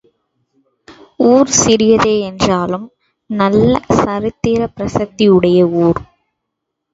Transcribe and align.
ஊர் 1.23 1.51
சிறியதே 1.65 2.19
என்றாலும் 2.21 2.87
நல்ல 3.29 3.73
சரித்திரப் 3.93 4.75
பிரசித்தி 4.75 5.29
உடைய 5.29 5.67
ஊர். 5.83 6.01